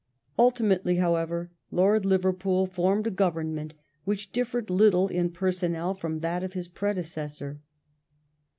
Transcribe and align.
Ultimately, 0.39 0.95
however, 0.95 1.51
Lord 1.69 2.07
Liverpool 2.07 2.65
formed 2.65 3.05
a 3.05 3.11
Government 3.11 3.75
which 4.03 4.31
differed 4.31 4.71
little 4.71 5.07
in 5.07 5.29
personnel 5.29 5.93
from 5.93 6.21
that 6.21 6.41
of 6.43 6.53
his 6.53 6.67
predecessor. 6.67 7.61